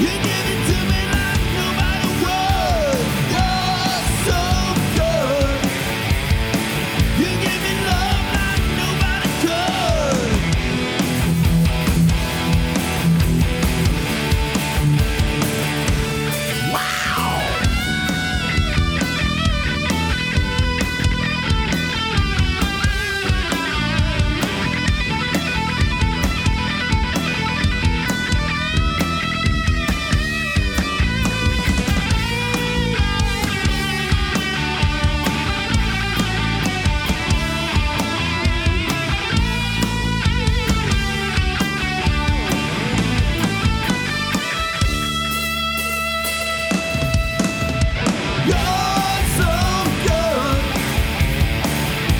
[0.00, 0.33] You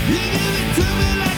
[0.06, 1.34] You give it to me like